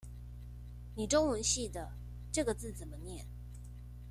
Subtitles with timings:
[0.95, 1.87] 你中文系的，
[2.31, 3.27] 這個字怎麼念？